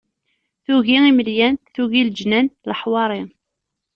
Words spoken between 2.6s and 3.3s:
leḥwari...